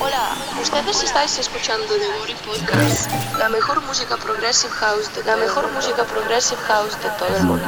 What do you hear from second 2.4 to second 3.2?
Podcast,